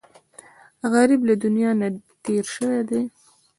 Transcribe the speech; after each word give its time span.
غریب 0.93 1.21
له 1.29 1.35
دنیا 1.43 1.71
نه 1.79 1.87
تېر 2.23 2.45
شوی 2.53 2.79
وي 2.89 3.01